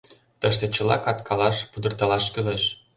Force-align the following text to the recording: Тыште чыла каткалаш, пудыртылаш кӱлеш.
Тыште 0.41 0.65
чыла 0.75 0.95
каткалаш, 1.05 1.57
пудыртылаш 1.71 2.25
кӱлеш. 2.33 2.63